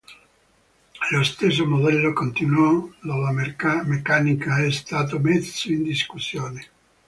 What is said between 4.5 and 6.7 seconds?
è stato messo in discussione.